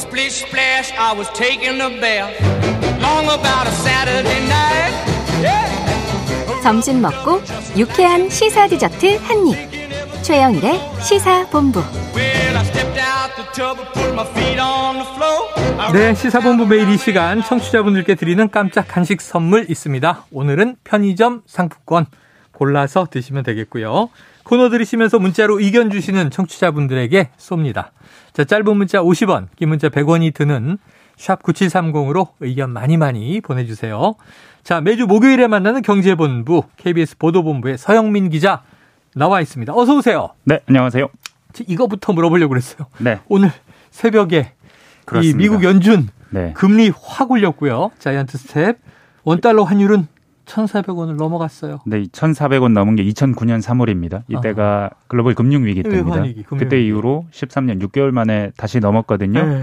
[0.00, 2.32] Splish splash, I was taking a bath.
[3.02, 4.94] Long about a Saturday night.
[5.42, 6.62] Yeah.
[6.62, 7.42] 점심 먹고
[7.76, 9.56] 유쾌한 시사 디저트 한 입.
[10.22, 11.80] 최영일의 시사 본부.
[12.14, 15.48] Well, I stepped out the tub and put my feet on the floor.
[15.78, 20.24] I 네, 시사본부 매일 이 시간 청취자분들께 드리는 깜짝 간식 선물 있습니다.
[20.30, 22.06] 오늘은 편의점 상품권
[22.60, 24.10] 골라서 드시면 되겠고요.
[24.42, 27.88] 코너 들으시면서 문자로 의견 주시는 청취자분들에게 쏩니다.
[28.34, 30.76] 자, 짧은 문자 50원, 긴 문자 100원이 드는
[31.16, 34.14] 샵 9730으로 의견 많이 많이 보내주세요.
[34.62, 38.62] 자, 매주 목요일에 만나는 경제본부 KBS 보도본부의 서영민 기자
[39.14, 39.72] 나와 있습니다.
[39.74, 40.34] 어서 오세요.
[40.44, 41.08] 네, 안녕하세요.
[41.66, 42.88] 이거부터 물어보려고 그랬어요.
[42.98, 43.20] 네.
[43.28, 43.50] 오늘
[43.90, 44.52] 새벽에
[45.06, 45.34] 그렇습니다.
[45.34, 46.52] 이 미국 연준 네.
[46.52, 47.90] 금리 확 올렸고요.
[47.98, 48.76] giant step.
[49.24, 50.06] 원달러 환율은
[50.50, 51.80] 1,400원을 넘어갔어요.
[51.86, 54.22] 네, 1,400원 넘은 게 2009년 3월입니다.
[54.28, 56.22] 이때가 글로벌 금융 위기 때입니다.
[56.22, 56.88] 금융 그때 위기.
[56.88, 59.44] 이후로 13년 6개월 만에 다시 넘었거든요.
[59.44, 59.62] 네.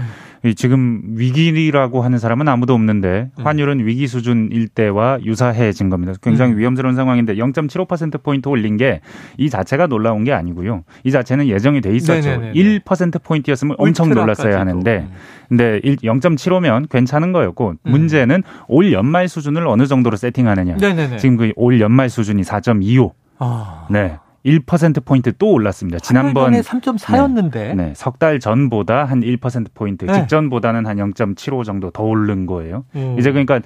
[0.56, 3.44] 지금 위기라고 하는 사람은 아무도 없는데 음.
[3.46, 6.12] 환율은 위기 수준일 때와 유사해진 겁니다.
[6.22, 6.58] 굉장히 음.
[6.58, 9.00] 위험스러운 상황인데 0.75% 포인트 올린 게
[9.36, 10.84] 이 자체가 놀라운 게 아니고요.
[11.04, 12.28] 이 자체는 예정이 돼 있었죠.
[12.28, 12.80] 네네네네.
[12.80, 14.08] 1% 포인트였으면 엄청.
[14.08, 15.12] 놀랐어야 하는데 음.
[15.48, 20.76] 근데 0.75면 괜찮은 거였고 문제는 올 연말 수준을 어느 정도로 세팅하느냐.
[20.76, 21.16] 네네네.
[21.18, 23.12] 지금 그 올 연말 수준이 4.25.
[23.38, 24.16] 아, 네.
[24.48, 25.98] 1% 포인트 또 올랐습니다.
[26.00, 27.74] 지난번 한달 전에 3.4였는데.
[27.76, 30.12] 네, 석달 전보다 한 1% 포인트, 네.
[30.14, 32.84] 직전보다는 한 0.75 정도 더 오른 거예요.
[32.96, 33.16] 음.
[33.18, 33.60] 이제 그러니까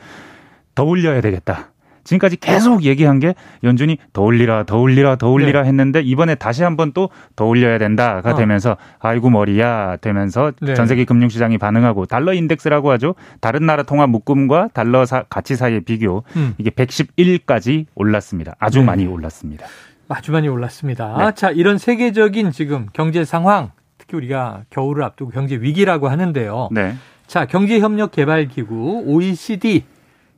[0.75, 1.69] 더 올려야 되겠다.
[2.05, 5.69] 지금까지 계속 얘기한 게 연준이 더 올리라, 더 올리라, 더 올리라 네.
[5.69, 8.35] 했는데 이번에 다시 한번 또 더 올려야 된다가 어.
[8.35, 10.75] 되면서 아이고 머리야 되면서 네.
[10.75, 13.15] 전 세계 금융 시장이 반응하고 달러 인덱스라고 하죠.
[13.41, 16.55] 다른 나라 통화 묶음과 달러 사- 가치 사이의 비교 음.
[16.59, 18.57] 이게 111까지 올랐습니다.
[18.59, 18.85] 아주 네.
[18.87, 19.67] 많이 올랐습니다.
[20.13, 21.17] 아주 많이 올랐습니다.
[21.19, 21.33] 네.
[21.35, 26.69] 자, 이런 세계적인 지금 경제 상황, 특히 우리가 겨울을 앞두고 경제 위기라고 하는데요.
[26.73, 26.95] 네.
[27.27, 29.85] 자, 경제협력개발기구 OECD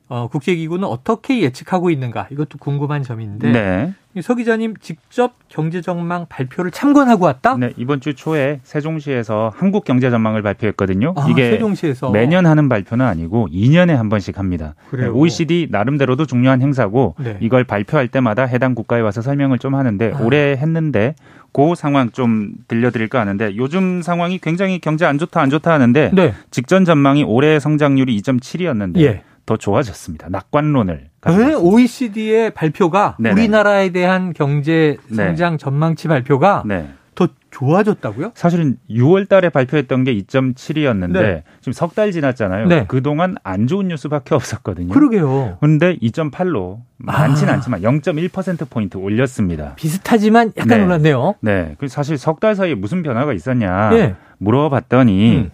[0.09, 2.29] 어, 국제기구는 어떻게 예측하고 있는가?
[2.31, 3.95] 이것도 궁금한 점인데 네.
[4.17, 7.57] 이서 기자님 직접 경제 전망 발표를 참관하고 왔다?
[7.57, 11.15] 네, 이번 주 초에 세종시에서 한국 경제 전망을 발표했거든요.
[11.17, 14.75] 아, 이게 세종시에서 매년 하는 발표는 아니고 2년에 한 번씩 합니다.
[14.91, 15.13] 그래요?
[15.13, 17.37] 네, OECD 나름대로도 중요한 행사고 네.
[17.41, 20.23] 이걸 발표할 때마다 해당 국가에 와서 설명을 좀 하는데 아.
[20.23, 21.17] 올해 했는데
[21.53, 26.35] 그 상황 좀 들려드릴까 하는데 요즘 상황이 굉장히 경제 안 좋다 안 좋다 하는데 네.
[26.51, 29.23] 직전 전망이 올해 성장률이 2.7이었는데 예.
[29.47, 30.29] 더 좋아졌습니다.
[30.31, 31.55] 낙관론을 네.
[31.55, 33.35] OECD의 발표가 네네.
[33.41, 35.17] 우리나라에 대한 경제 네.
[35.17, 36.89] 성장 전망치 발표가 네.
[37.15, 38.33] 더 좋아졌다고요?
[38.35, 41.43] 사실은 6월 달에 발표했던 게 2.7이었는데 네.
[41.61, 42.67] 지금 석 달 지났잖아요.
[42.67, 42.85] 네.
[42.89, 44.93] 그동안 안 좋은 뉴스밖에 없었거든요.
[44.93, 45.59] 그러게요.
[45.61, 47.53] 근데 2.8로 많진 아.
[47.53, 49.75] 않지만 0.1% 포인트 올렸습니다.
[49.77, 50.85] 비슷하지만 약간 네.
[50.85, 51.35] 놀랐네요.
[51.41, 51.77] 네.
[51.79, 54.17] 그 사실 석 달 사이에 무슨 변화가 있었냐 예.
[54.39, 55.51] 물어봤더니 음.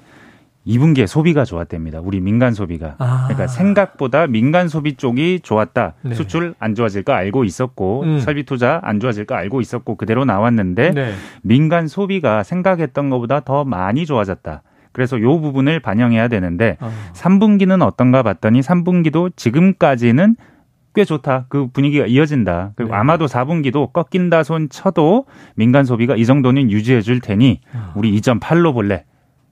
[0.66, 2.00] 2분기에 소비가 좋았답니다.
[2.00, 2.94] 우리 민간 소비가.
[2.98, 3.24] 아.
[3.28, 5.94] 그러니까 생각보다 민간 소비 쪽이 좋았다.
[6.02, 6.14] 네.
[6.14, 8.20] 수출 안 좋아질 거 알고 있었고 음.
[8.20, 11.12] 설비 투자 안 좋아질 거 알고 있었고 그대로 나왔는데 네.
[11.42, 14.62] 민간 소비가 생각했던 것보다 더 많이 좋아졌다.
[14.92, 16.90] 그래서 요 부분을 반영해야 되는데 어.
[17.14, 20.36] 3분기는 어떤가 봤더니 3분기도 지금까지는
[20.94, 21.46] 꽤 좋다.
[21.48, 22.72] 그 분위기가 이어진다.
[22.74, 22.98] 그리고 네.
[22.98, 27.92] 아마도 4분기도 꺾인다 손 쳐도 민간 소비가 이 정도는 유지해 줄 테니 아.
[27.94, 29.04] 우리 2.8로 볼래.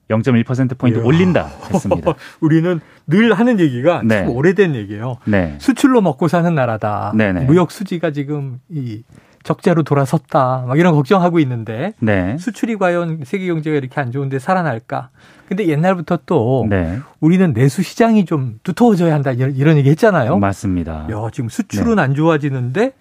[0.09, 1.05] 0.1%포인트 이야.
[1.05, 2.13] 올린다 했습니다.
[2.41, 4.23] 우리는 늘 하는 얘기가 네.
[4.23, 5.17] 참 오래된 얘기예요.
[5.25, 5.55] 네.
[5.59, 7.13] 수출로 먹고 사는 나라다.
[7.15, 7.45] 네네.
[7.45, 9.03] 무역 수지가 지금 이
[9.43, 10.65] 적자로 돌아섰다.
[10.67, 12.37] 막 이런 걱정하고 있는데 네.
[12.37, 15.09] 수출이 과연 세계 경제가 이렇게 안 좋은데 살아날까?
[15.47, 16.99] 근데 옛날부터 또 네.
[17.19, 20.37] 우리는 내수 시장이 좀 두터워져야 한다 이런, 이런 얘기 했잖아요.
[20.39, 21.07] 맞습니다.
[21.11, 22.93] 야, 지금 수출은 안 좋아지는데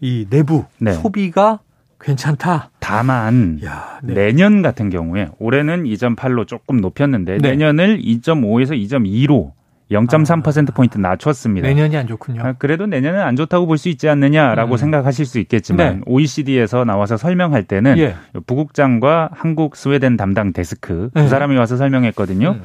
[0.00, 0.92] 이 내부 네.
[0.92, 1.60] 소비가
[2.02, 2.70] 괜찮다.
[2.80, 4.14] 다만 야, 네.
[4.14, 7.50] 내년 같은 경우에 올해는 2.8로 조금 높였는데 네.
[7.50, 9.52] 내년을 2.5에서 2.2로
[9.90, 11.68] 0.3% 포인트 낮췄습니다.
[11.68, 12.40] 내년이 안 좋군요.
[12.42, 14.76] 아, 그래도 내년은 안 좋다고 볼 수 있지 않느냐라고 음.
[14.78, 16.00] 생각하실 수 있겠지만 네.
[16.06, 18.14] OECD에서 나와서 설명할 때는 예.
[18.46, 21.22] 부국장과 한국 스웨덴 담당 데스크 네.
[21.22, 22.52] 두 사람이 와서 설명했거든요.
[22.52, 22.62] 음.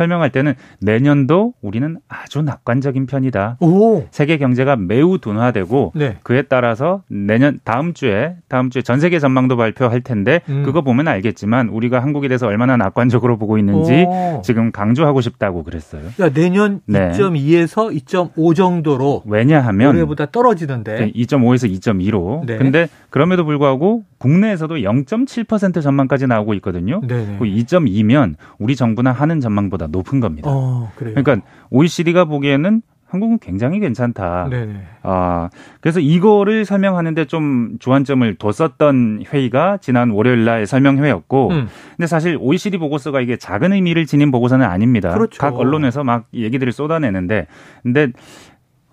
[0.00, 3.58] 설명할 때는 내년도 우리는 아주 낙관적인 편이다.
[3.60, 4.04] 오.
[4.10, 6.16] 세계 경제가 매우 둔화되고 네.
[6.22, 10.62] 그에 따라서 내년 다음 주에 다음 주에 전 세계 전망도 발표할 텐데 음.
[10.64, 14.40] 그거 보면 알겠지만 우리가 한국에 대해서 얼마나 낙관적으로 보고 있는지 오.
[14.42, 16.02] 지금 강조하고 싶다고 그랬어요.
[16.18, 17.10] 야, 내년 네.
[17.10, 22.46] 2.2에서 2.5 정도로 왜냐하면 올해보다 떨어지는데 2.5에서 2.2로.
[22.46, 22.56] 네.
[22.56, 27.00] 근데 그럼에도 불구하고 국내에서도 0.7% 전망까지 나오고 있거든요.
[27.00, 27.36] 네네.
[27.38, 30.50] 그 2.2면 우리 정부나 하는 전망보다 높은 겁니다.
[30.52, 30.92] 어.
[30.96, 31.38] 그러니까
[31.70, 34.48] OECD가 보기에는 한국은 굉장히 괜찮다.
[34.50, 34.74] 네네.
[35.02, 35.50] 아,
[35.80, 41.68] 그래서 이거를 설명하는데 좀 주안점을 뒀었던 회의가 지난 월요일 날 설명회였고, 음.
[41.96, 45.12] 근데 사실 OECD 보고서가 이게 작은 의미를 지닌 보고서는 아닙니다.
[45.12, 45.40] 그렇죠.
[45.40, 47.48] 각 언론에서 막 얘기들을 쏟아내는데,
[47.82, 48.12] 근데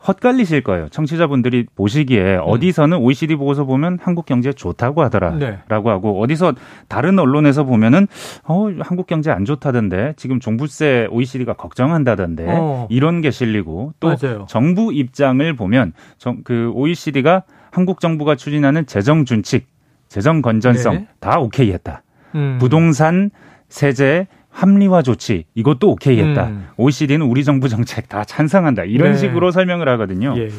[0.05, 0.89] 헛갈리실 거예요.
[0.89, 5.59] 청취자분들이 보시기에 어디서는 OECD 보고서 보면 한국 경제 좋다고 하더라라고 네.
[5.69, 6.53] 하고 어디서
[6.87, 8.07] 다른 언론에서 보면은
[8.43, 12.87] 어 한국 경제 안 좋다던데 지금 종부세 OECD가 걱정한다던데 어.
[12.89, 14.45] 이런 게 실리고 또 맞아요.
[14.47, 19.67] 정부 입장을 보면 정, 그 OECD가 한국 정부가 추진하는 재정 준칙,
[20.07, 21.07] 재정 건전성 네.
[21.19, 22.03] 다 오케이 했다.
[22.35, 22.57] 음.
[22.59, 23.31] 부동산
[23.69, 24.27] 세제
[24.57, 26.47] 합리화 조치 이것도 오케이 했다.
[26.47, 26.67] 음.
[26.77, 28.85] OECD는 우리 정부 정책 다 찬성한다.
[28.85, 29.17] 이런 네.
[29.17, 30.33] 식으로 설명을 하거든요.
[30.35, 30.49] 예, 예.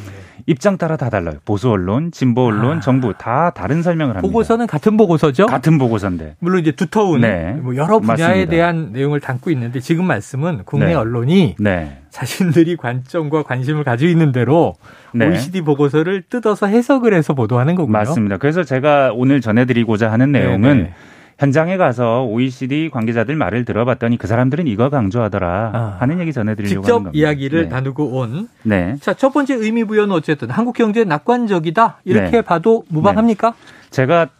[0.46, 1.34] 입장 따라 다 달라요.
[1.44, 2.80] 보수 언론, 진보 언론, 아.
[2.80, 4.22] 정부 다 다른 설명을 합니다.
[4.22, 5.46] 보고서는 같은 보고서죠.
[5.46, 6.36] 같은 보고서인데.
[6.38, 7.54] 물론 이제 두터운 네.
[7.60, 8.50] 뭐 여러 분야에 맞습니다.
[8.50, 10.94] 대한 내용을 담고 있는데 지금 말씀은 국내 네.
[10.94, 11.98] 언론이 네.
[12.10, 14.76] 자신들이 관점과 관심을 가지고 있는 대로
[15.12, 15.26] 네.
[15.26, 17.92] OECD 보고서를 뜯어서 해석을 해서 보도하는 거군요.
[17.98, 18.36] 맞습니다.
[18.36, 20.92] 그래서 제가 오늘 전해드리고자 하는 내용은 네네.
[21.38, 25.96] 현장에 가서 OECD 관계자들 말을 들어봤더니 그 사람들은 이거 강조하더라 아.
[26.00, 27.12] 하는 얘기 전해드리려고 하는 직접 겁니다.
[27.14, 27.68] 이야기를 네.
[27.68, 28.48] 나누고 온.
[28.64, 28.96] 네.
[29.00, 32.00] 자, 첫 번째 의미 부여는 어쨌든 한국 경제 낙관적이다.
[32.04, 32.42] 이렇게 네.
[32.42, 33.54] 봐도 무방합니까?
[33.90, 34.37] 제가 음,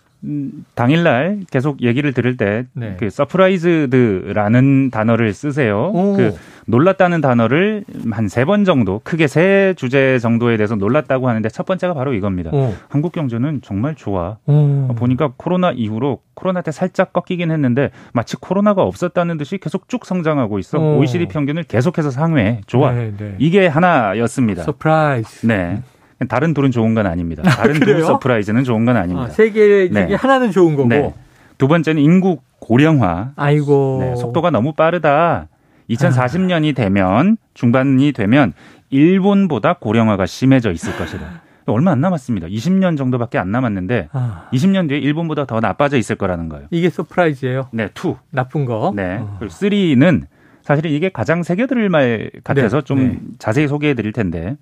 [0.74, 2.96] 당일날 계속 얘기를 들을 때 네.
[2.98, 5.90] 그 surprised라는 단어를 쓰세요.
[5.94, 6.16] 오.
[6.16, 6.34] 그
[6.66, 11.94] 놀랐다는 단어를 한 세 번 정도 크게 세 주제 정도에 대해서 놀랐다고 하는데 첫 번째가
[11.94, 12.50] 바로 이겁니다.
[12.52, 12.74] 오.
[12.88, 14.36] 한국 경제는 정말 좋아.
[14.46, 14.88] 오.
[14.96, 20.58] 보니까 코로나 이후로 코로나 때 살짝 꺾이긴 했는데 마치 코로나가 없었다는 듯이 계속 쭉 성장하고
[20.58, 20.78] 있어.
[20.78, 20.98] 오.
[20.98, 22.60] OECD 평균을 계속해서 상회해.
[22.66, 22.92] 좋아.
[22.92, 23.34] 네, 네.
[23.38, 24.62] 이게 하나였습니다.
[24.64, 25.46] surprise.
[25.46, 25.80] 네.
[26.26, 27.42] 다른 둘은 좋은 건 아닙니다.
[27.42, 28.04] 다른 둘 그래요?
[28.06, 29.30] surprise는 좋은 건 아, 아닙니다.
[29.30, 30.14] 세개 중에 네.
[30.14, 30.88] 하나는 좋은 거고.
[30.88, 31.14] 네.
[31.58, 33.32] 두 번째는 인구 고령화.
[33.36, 33.98] 아이고.
[34.00, 35.46] 네, 속도가 너무 빠르다.
[35.90, 38.52] 2040년이 되면 중반이 되면
[38.90, 41.42] 일본보다 고령화가 심해져 있을 것이다.
[41.66, 42.46] 얼마 안 남았습니다.
[42.48, 46.66] 20년 정도밖에 안 남았는데 아, 20년 뒤에 일본보다 더 나빠져 있을 거라는 거예요.
[46.70, 47.68] 이게 surprise예요.
[47.72, 48.16] 네, two.
[48.30, 48.92] 나쁜 거.
[48.96, 49.18] 네.
[49.20, 49.36] 어.
[49.38, 50.24] 그리고 three는
[50.62, 53.18] 사실 이게 가장 새겨들을 말 같아서 네, 좀 네.
[53.38, 54.56] 자세히 소개해 드릴 텐데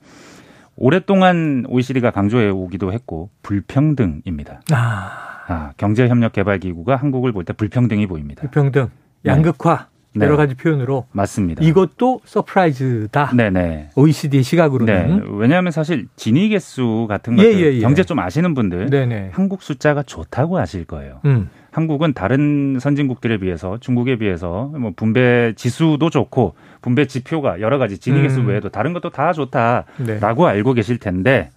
[0.77, 4.61] 오랫동안 OECD가 강조해 오기도 했고 불평등입니다.
[4.73, 5.11] 아,
[5.49, 8.41] 아, 경제협력개발기구가 한국을 볼 때 불평등이 보입니다.
[8.43, 8.89] 불평등,
[9.25, 10.25] 양극화 네.
[10.25, 11.63] 여러 가지 표현으로 맞습니다.
[11.63, 13.33] 이것도 surprise다.
[13.37, 13.91] 네네.
[13.97, 15.19] OECD 시각으로는.
[15.19, 15.23] 네.
[15.33, 17.81] 왜냐하면 사실 지니 계수 같은 예, 것들 예, 예.
[17.81, 19.31] 경제 좀 아시는 분들 네네.
[19.35, 21.21] 한국 숫자가 좋다고 아실 거예요.
[21.27, 21.51] 음.
[21.77, 28.23] 한국은 다른 선진국들에 비해서 중국에 비해서 뭐 분배 지수도 좋고 분배 지표가 여러 가지 진위
[28.23, 28.49] 개수 음.
[28.49, 30.51] 외에도 다른 것도 다 좋다라고 네.
[30.51, 31.51] 알고 계실 텐데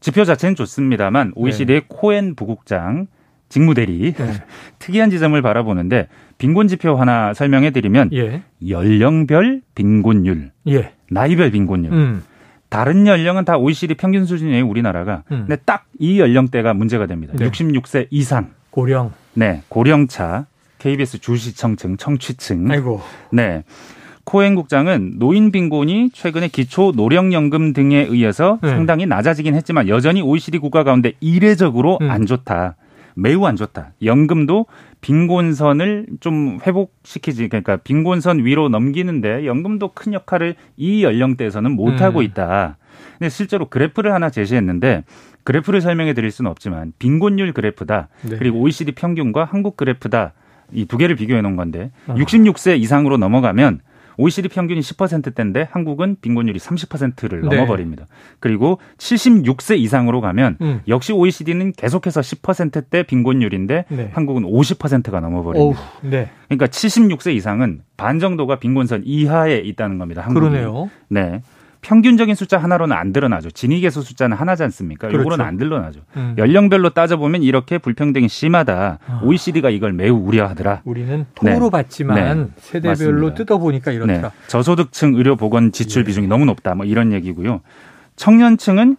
[0.00, 3.08] 지표 자체는 좋습니다만 OECD의 코엔 부국장
[3.50, 4.32] 직무대리 네.
[4.80, 8.42] 특이한 지점을 바라보는데 빈곤 지표 하나 설명해 드리면 예.
[8.66, 10.92] 연령별 빈곤율, 예.
[11.10, 11.92] 나이별 빈곤율.
[11.92, 12.22] 음.
[12.70, 15.24] 다른 연령은 다 OECD 평균 수준이에요, 우리나라가.
[15.30, 15.46] 음.
[15.46, 17.34] 근데 딱 이 연령대가 문제가 됩니다.
[17.36, 17.48] 네.
[17.50, 18.50] 66세 이상.
[18.70, 19.12] 고령.
[19.38, 20.46] 네, 고령차,
[20.78, 22.68] KBS 주시청층, 청취층.
[22.72, 23.00] 아이고.
[23.30, 23.62] 네.
[24.24, 28.70] 코엔 국장은 노인 빈곤이 최근에 기초 노령연금 등에 의해서 네.
[28.70, 32.10] 상당히 낮아지긴 했지만 여전히 OECD 국가 가운데 이례적으로 음.
[32.10, 32.74] 안 좋다.
[33.14, 33.92] 매우 안 좋다.
[34.02, 34.66] 연금도
[35.02, 42.24] 빈곤선을 좀 회복시키지 그러니까 빈곤선 위로 넘기는데 연금도 큰 역할을 이 연령대에서는 못 하고 음.
[42.24, 42.76] 있다.
[43.18, 45.04] 근데 실제로 그래프를 하나 제시했는데
[45.48, 48.08] 그래프를 설명해 드릴 수는 없지만 빈곤율 그래프다.
[48.28, 48.36] 네.
[48.36, 50.34] 그리고 OECD 평균과 한국 그래프다.
[50.72, 52.14] 이 두 개를 비교해 놓은 건데 아.
[52.16, 53.80] 66세 이상으로 넘어가면
[54.18, 57.48] OECD 평균이 10%대인데 한국은 빈곤율이 30%를 네.
[57.48, 58.08] 넘어버립니다.
[58.40, 60.80] 그리고 76세 이상으로 가면 음.
[60.86, 64.10] 역시 OECD는 계속해서 10%대 빈곤율인데 네.
[64.12, 65.80] 한국은 50%가 어우, 넘어버립니다.
[66.02, 66.30] 네.
[66.48, 70.20] 그러니까 76세 이상은 반 정도가 빈곤선 이하에 있다는 겁니다.
[70.20, 70.46] 한국이.
[70.46, 70.90] 그러네요.
[71.08, 71.40] 네.
[71.80, 73.50] 평균적인 숫자 하나로는 안 드러나죠.
[73.50, 75.08] 진위계수 숫자는 하나지 않습니까?
[75.08, 75.24] 그렇죠.
[75.24, 76.00] 요거는 안 드러나죠.
[76.16, 76.34] 음.
[76.36, 78.98] 연령별로 따져보면 이렇게 불평등이 심하다.
[79.06, 79.20] 아.
[79.22, 80.82] OECD가 이걸 매우 우려하더라.
[80.84, 81.26] 우리는 네.
[81.34, 82.46] 통으로 봤지만 네.
[82.56, 83.34] 세대별로.
[83.34, 83.96] 뜯어보니까 네.
[83.96, 84.32] 이렇더라.
[84.48, 86.06] 저소득층 의료 보건 지출 예.
[86.06, 86.74] 비중이 너무 높다.
[86.74, 87.60] 뭐 이런 얘기고요.
[88.16, 88.96] 청년층은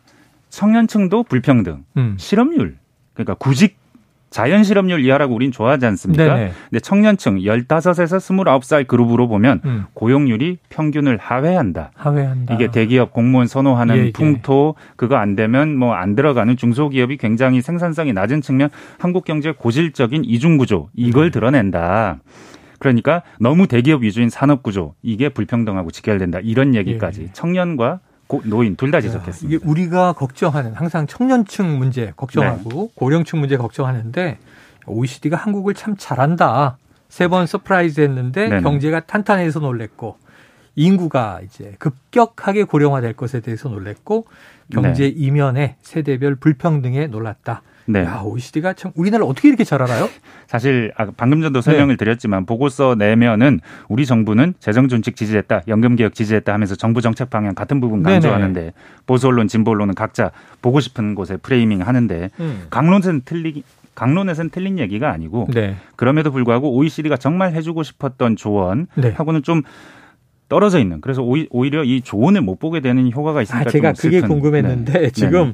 [0.49, 1.83] 청년층도 불평등.
[1.97, 2.15] 음.
[2.17, 2.77] 실업률.
[3.13, 3.77] 그러니까 구직
[4.29, 6.23] 자연 실업률 이하라고 우린 좋아하지 않습니까?
[6.35, 6.51] 네네.
[6.69, 9.85] 근데 청년층 15에서 29살 그룹으로 보면 음.
[9.93, 11.91] 고용률이 평균을 하회한다.
[11.95, 12.53] 하회한다.
[12.53, 14.11] 이게 대기업 공무원 선호하는 예, 예.
[14.11, 20.23] 풍토 그거 안 되면 뭐 안 들어가는 중소기업이 굉장히 생산성이 낮은 측면 한국 경제 고질적인
[20.25, 21.31] 이중 구조 이걸 네.
[21.31, 22.19] 드러낸다.
[22.79, 26.39] 그러니까 너무 대기업 위주인 산업 구조 이게 불평등하고 직결된다.
[26.41, 27.27] 이런 얘기까지 예.
[27.33, 29.57] 청년과 고- 노인 둘다 야, 지적했습니다.
[29.57, 34.37] 이게 우리가 걱정하는 항상 청년층 문제 걱정하고 고령층 문제 걱정하는데
[34.85, 36.77] OECD가 한국을 참 잘한다.
[37.09, 38.61] 세 번 surprise 했는데 네네.
[38.61, 40.17] 경제가 탄탄해서 놀랬고
[40.75, 44.27] 인구가 이제 급격하게 고령화될 것에 대해서 놀랬고
[44.71, 45.09] 경제 네.
[45.09, 47.63] 이면에 세대별 불평등에 놀랐다.
[47.89, 48.03] 네.
[48.03, 50.07] 야, OECD가 참 우리나라 어떻게 이렇게 잘 알아요?
[50.45, 51.45] 사실 아, 방금 네.
[51.45, 57.01] 전도 설명을 드렸지만 보고서 내면은 우리 정부는 재정 준칙 지지했다, 연금 개혁 지지했다 하면서 정부
[57.01, 58.15] 정책 방향 같은 부분 네네.
[58.19, 58.73] 강조하는데
[59.07, 60.29] 보수 언론, 진보 언론은 각자
[60.61, 62.67] 보고 싶은 곳에 프레이밍 하는데 음.
[62.69, 63.63] 강론에서는 틀리
[63.95, 65.75] 강론에서는 틀린 얘기가 아니고 네.
[65.95, 68.35] 그럼에도 불구하고 OECD가 정말 해주고 싶었던 네.
[68.35, 69.63] 조언하고는 좀
[70.47, 71.01] 떨어져 있는.
[71.01, 74.93] 그래서 오히- 오히려 이 조언을 못 보게 되는 효과가 아, 있으니까 제가 좀 그게 궁금했는데
[74.93, 75.09] 네.
[75.11, 75.53] 지금 네.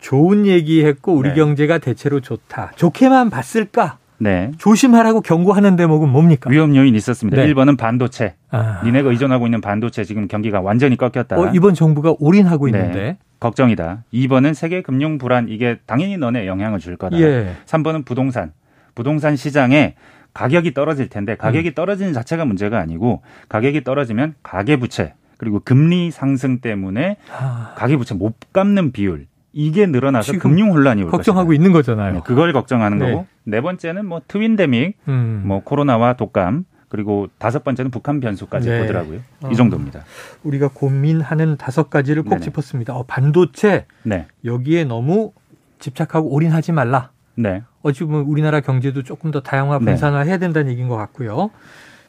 [0.00, 1.34] 좋은 얘기했고 우리 네.
[1.34, 2.72] 경제가 대체로 좋다.
[2.76, 3.98] 좋게만 봤을까?
[4.18, 4.50] 네.
[4.58, 6.50] 조심하라고 경고하는 대목은 뭡니까?
[6.50, 7.40] 위험 요인 있었습니다.
[7.40, 7.52] 네.
[7.52, 8.34] 1번은 반도체.
[8.50, 8.80] 아.
[8.84, 11.38] 니네가 의존하고 있는 반도체 지금 경기가 완전히 꺾였다.
[11.38, 12.78] 어, 이번 정부가 올인하고 네.
[12.78, 13.18] 있는데.
[13.40, 14.02] 걱정이다.
[14.12, 17.18] 2번은 세계 금융 불안 이게 당연히 너네 영향을 줄 거다.
[17.20, 17.54] 예.
[17.66, 18.52] 3번은 부동산.
[18.96, 19.94] 부동산 시장에
[20.34, 21.36] 가격이 떨어질 텐데 음.
[21.36, 27.96] 가격이 떨어지는 자체가 문제가 아니고 가격이 떨어지면 가계 부채 그리고 금리 상승 때문에 아, 가계
[27.96, 31.54] 부채 못 갚는 비율 이게 늘어나서 금융 혼란이 올 걱정하고 것이다.
[31.60, 32.14] 있는 거잖아요.
[32.14, 33.10] 네, 그걸 걱정하는 네.
[33.12, 35.42] 거고 네 번째는 뭐 트윈데믹 음.
[35.46, 38.80] 뭐 코로나와 독감 그리고 다섯 번째는 북한 변수까지 네.
[38.80, 39.20] 보더라고요.
[39.42, 39.50] 어.
[39.50, 40.04] 이 정도입니다.
[40.42, 42.42] 우리가 고민하는 다섯 가지를 꼭 네네.
[42.42, 42.94] 짚었습니다.
[42.94, 44.26] 어, 반도체 네.
[44.44, 45.32] 여기에 너무
[45.78, 47.10] 집착하고 올인하지 말라.
[47.34, 47.62] 네.
[47.82, 49.84] 어찌 보면 우리나라 경제도 조금 더 다양화 네.
[49.84, 51.50] 분산화 해야 된다는 얘기인 것 같고요.